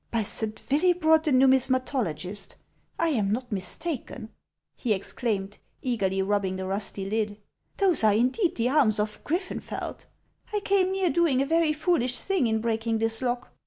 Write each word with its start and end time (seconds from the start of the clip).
"By 0.11 0.23
Saint 0.23 0.55
Willibrod 0.55 1.25
the 1.25 1.31
Numismatologist, 1.31 2.55
I 2.97 3.09
am 3.09 3.31
not 3.31 3.51
mistaken," 3.51 4.29
he 4.75 4.93
exclaimed, 4.93 5.59
eagerly 5.83 6.23
rubbing 6.23 6.55
the 6.55 6.65
rusty 6.65 7.07
lid; 7.07 7.37
"those 7.77 8.03
are 8.03 8.13
indeed 8.15 8.55
the 8.55 8.67
arms 8.69 8.99
of 8.99 9.23
Griffenfeld. 9.23 10.05
I 10.51 10.61
came 10.61 10.91
near 10.91 11.11
doing 11.11 11.39
a 11.39 11.45
very 11.45 11.71
foolish 11.73 12.17
thing 12.17 12.47
in 12.47 12.61
breaking 12.61 12.97
this 12.97 13.21
lock. 13.21 13.51